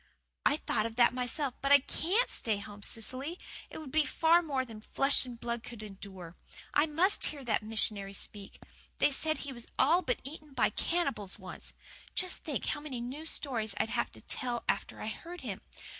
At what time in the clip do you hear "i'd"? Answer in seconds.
13.79-13.89, 14.99-15.07